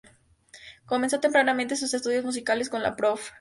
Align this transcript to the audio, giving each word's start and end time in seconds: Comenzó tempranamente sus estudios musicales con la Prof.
Comenzó 0.87 1.19
tempranamente 1.19 1.75
sus 1.75 1.93
estudios 1.93 2.25
musicales 2.25 2.69
con 2.69 2.81
la 2.81 2.95
Prof. 2.95 3.29